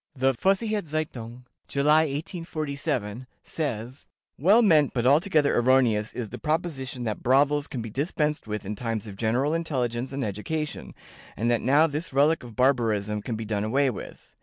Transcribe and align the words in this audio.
The 0.15 0.33
Vossicher 0.33 0.83
Zeitung 0.83 1.45
(July, 1.67 2.05
1847), 2.05 3.27
says: 3.43 4.07
"Well 4.35 4.63
meant 4.63 4.95
but 4.95 5.05
altogether 5.05 5.55
erroneous 5.55 6.11
is 6.13 6.29
the 6.29 6.39
proposition 6.39 7.03
that 7.03 7.21
brothels 7.21 7.67
can 7.67 7.83
be 7.83 7.91
dispensed 7.91 8.47
with 8.47 8.65
in 8.65 8.73
times 8.73 9.05
of 9.05 9.15
general 9.15 9.53
intelligence 9.53 10.11
and 10.11 10.25
education, 10.25 10.95
and 11.37 11.51
that 11.51 11.61
now 11.61 11.85
this 11.85 12.11
relic 12.13 12.41
of 12.43 12.55
barbarism 12.55 13.21
can 13.21 13.35
be 13.35 13.45
done 13.45 13.63
away 13.63 13.91
with. 13.91 14.33